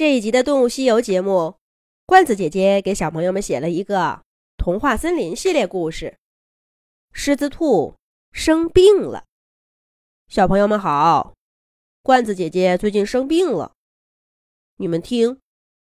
[0.00, 1.56] 这一集的《动物西游》节目，
[2.06, 4.22] 罐子姐姐给小朋友们写了一个
[4.56, 6.16] 童话森林系列故事。
[7.12, 7.96] 狮子兔
[8.32, 9.26] 生病了，
[10.26, 11.34] 小朋友们好，
[12.02, 13.74] 罐子姐姐最近生病了。
[14.76, 15.38] 你们听，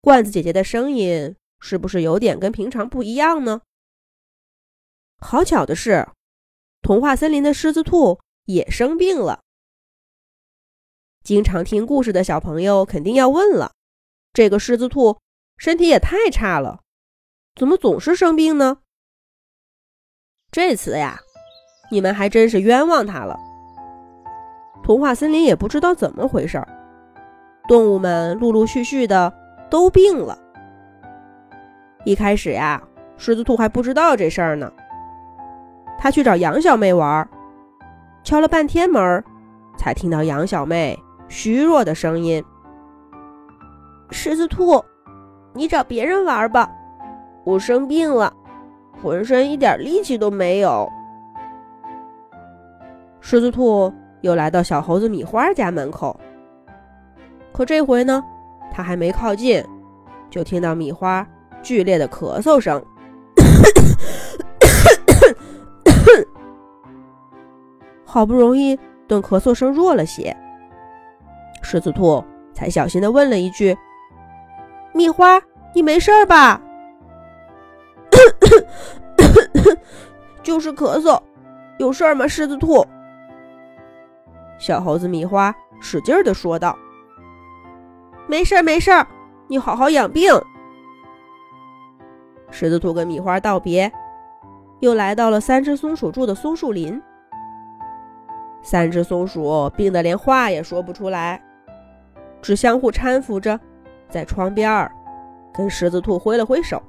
[0.00, 3.60] 罐子姐姐的声音是不是有点跟平常不一样呢？
[5.18, 6.08] 好巧的是，
[6.80, 9.42] 童话森林的狮子兔也生病了。
[11.22, 13.74] 经常听故事的小朋友肯定要问了。
[14.32, 15.18] 这个狮子兔
[15.58, 16.80] 身体也太差了，
[17.54, 18.78] 怎么总是生病呢？
[20.50, 21.20] 这次呀，
[21.90, 23.38] 你们还真是冤枉他了。
[24.82, 26.66] 童话森林也不知道怎么回事儿，
[27.68, 29.32] 动物们陆陆续续的
[29.70, 30.38] 都病了。
[32.04, 32.82] 一开始呀，
[33.18, 34.72] 狮子兔还不知道这事儿呢。
[35.98, 37.28] 他去找杨小妹玩，
[38.24, 39.22] 敲了半天门，
[39.78, 42.42] 才听到杨小妹虚弱的声音。
[44.24, 44.80] 狮子兔，
[45.52, 46.70] 你找别人玩吧，
[47.42, 48.32] 我生病了，
[49.02, 50.88] 浑身一点力气都没有。
[53.20, 56.16] 狮子兔又来到小猴子米花家门口，
[57.52, 58.22] 可这回呢，
[58.70, 59.60] 他还没靠近，
[60.30, 61.26] 就听到米花
[61.60, 62.80] 剧烈的咳嗽声。
[68.04, 70.32] 好不容易等咳嗽声弱了些，
[71.60, 72.22] 狮子兔
[72.54, 73.76] 才小心的问了一句。
[74.92, 75.40] 米花，
[75.74, 76.60] 你没事吧？
[80.42, 81.20] 就是咳嗽，
[81.78, 82.26] 有事儿吗？
[82.26, 82.84] 狮子兔。
[84.58, 86.76] 小猴子米花使劲的说道
[88.28, 89.06] ：“没事儿没事儿
[89.48, 90.32] 你好好养病。”
[92.50, 93.90] 狮子兔跟米花道别，
[94.80, 97.00] 又来到了三只松鼠住的松树林。
[98.62, 101.42] 三只松鼠病得连话也说不出来，
[102.40, 103.58] 只相互搀扶着。
[104.12, 104.92] 在窗边儿，
[105.54, 106.80] 跟狮子兔挥了挥手。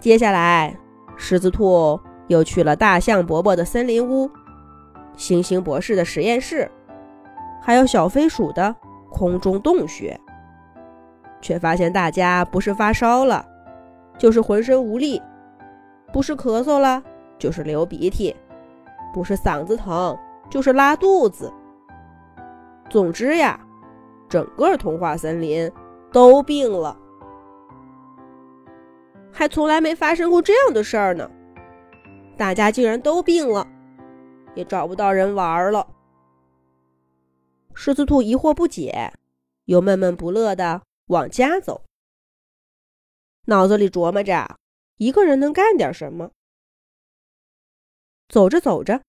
[0.00, 0.76] 接下来，
[1.16, 4.28] 狮子兔又去了大象伯伯的森林屋、
[5.16, 6.68] 星星博士的实验室，
[7.62, 8.74] 还有小飞鼠的
[9.08, 10.18] 空中洞穴，
[11.40, 13.46] 却发现大家不是发烧了，
[14.18, 15.22] 就是浑身无力；
[16.12, 17.00] 不是咳嗽了，
[17.38, 18.34] 就是流鼻涕；
[19.14, 20.18] 不是嗓子疼，
[20.50, 21.52] 就是拉肚子。
[22.88, 23.60] 总之呀。
[24.30, 25.70] 整个童话森林
[26.12, 26.96] 都病了，
[29.32, 31.28] 还从来没发生过这样的事儿呢。
[32.38, 33.66] 大家竟然都病了，
[34.54, 35.84] 也找不到人玩了。
[37.74, 39.12] 狮子兔疑惑不解，
[39.64, 41.82] 又闷闷不乐的往家走，
[43.46, 44.58] 脑子里琢磨着
[44.98, 46.30] 一个人能干点什么。
[48.28, 49.02] 走着走着，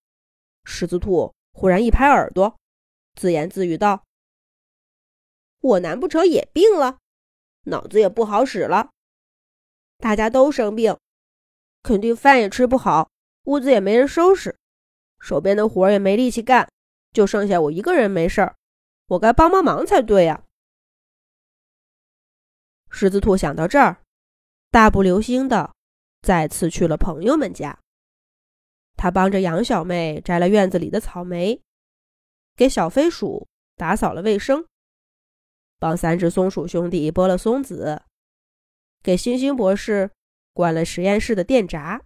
[0.63, 2.55] 狮子兔忽然一拍耳朵，
[3.15, 4.03] 自言自语道。
[5.61, 6.97] 我难不成也病了？
[7.65, 8.89] 脑子也不好使了。
[9.97, 10.97] 大家都生病，
[11.83, 13.09] 肯定饭也吃不好，
[13.43, 14.57] 屋子也没人收拾，
[15.19, 16.67] 手边的活也没力气干，
[17.11, 18.55] 就剩下我一个人没事儿。
[19.07, 20.43] 我该帮帮忙才对呀！
[22.89, 24.01] 狮子兔想到这儿，
[24.71, 25.73] 大步流星的
[26.21, 27.77] 再次去了朋友们家。
[28.97, 31.61] 他帮着杨小妹摘了院子里的草莓，
[32.55, 34.65] 给小飞鼠打扫了卫生。
[35.81, 38.03] 帮三只松鼠兄弟剥了松子，
[39.01, 40.11] 给星星博士
[40.53, 42.03] 关了实验室的电闸，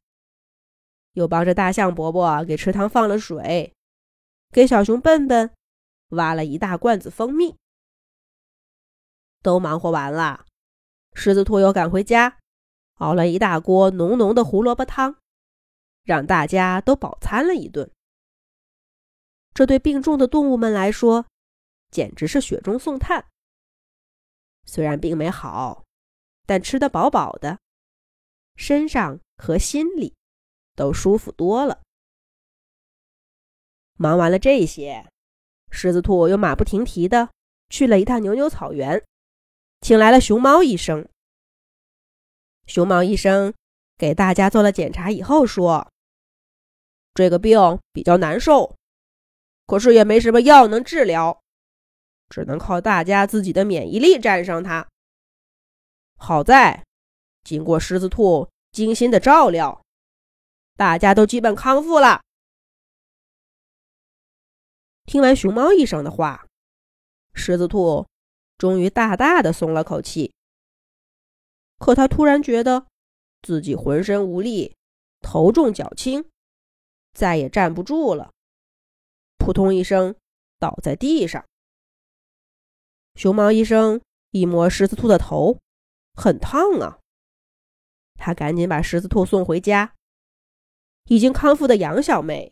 [1.11, 3.73] 又帮着大象伯伯给池塘放了水，
[4.51, 5.51] 给小熊笨笨
[6.11, 7.57] 挖了一大罐子蜂蜜。
[9.41, 10.45] 都忙活完了，
[11.13, 12.37] 狮子兔又赶回家，
[12.99, 15.17] 熬了一大锅浓浓的胡萝卜汤，
[16.05, 17.91] 让大家都饱餐了一顿。
[19.53, 21.25] 这对病重的动物们来说，
[21.91, 23.27] 简直是雪中送炭。
[24.65, 25.83] 虽然病没好，
[26.45, 27.59] 但吃得饱饱的，
[28.55, 30.15] 身上和心里
[30.75, 31.81] 都舒服多了。
[33.97, 35.07] 忙完了这些，
[35.71, 37.29] 狮子兔又马不停蹄的
[37.69, 39.05] 去了一趟牛牛草原，
[39.81, 41.07] 请来了熊猫医生。
[42.65, 43.53] 熊猫医生
[43.97, 45.87] 给大家做了检查以后说
[47.13, 48.75] ：“这个病比较难受，
[49.67, 51.41] 可是也没什么药能治疗。”
[52.35, 54.85] 只能靠大家自己的免疫力战胜它。
[56.17, 56.83] 好在，
[57.45, 59.81] 经过狮子兔精心的照料，
[60.75, 62.21] 大家都基本康复了。
[65.05, 66.45] 听完熊猫医生的话，
[67.33, 68.05] 狮子兔
[68.57, 70.33] 终于大大的松了口气。
[71.77, 72.85] 可他突然觉得
[73.43, 74.75] 自己浑身无力，
[75.21, 76.29] 头重脚轻，
[77.13, 78.33] 再也站不住了，
[79.37, 80.13] 扑通一声
[80.59, 81.45] 倒在地上。
[83.15, 84.01] 熊猫医生
[84.31, 85.57] 一摸狮子兔的头，
[86.13, 86.99] 很烫啊。
[88.15, 89.93] 他赶紧把狮子兔送回家。
[91.05, 92.51] 已经康复的杨小妹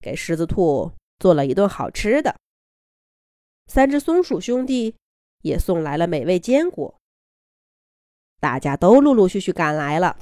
[0.00, 2.36] 给狮子兔做了一顿好吃的。
[3.66, 4.94] 三只松鼠兄弟
[5.42, 7.00] 也送来了美味坚果。
[8.38, 10.18] 大家都陆陆续续赶来了。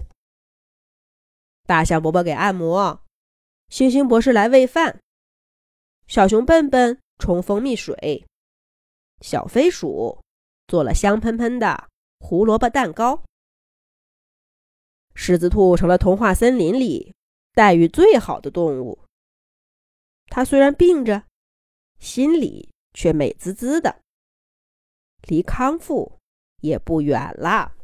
[1.64, 3.02] 大象伯伯给按摩，
[3.68, 5.00] 星星博士来喂饭，
[6.06, 8.24] 小熊笨笨冲蜂蜜水，
[9.20, 10.20] 小飞鼠
[10.66, 11.88] 做了香喷喷的
[12.20, 13.22] 胡萝卜蛋糕。
[15.14, 17.14] 狮子兔成了童话森林里
[17.52, 18.98] 待遇最好的动物。
[20.26, 21.24] 它虽然病着，
[21.98, 24.00] 心里却美滋滋的，
[25.28, 26.18] 离康复
[26.60, 27.76] 也不远了。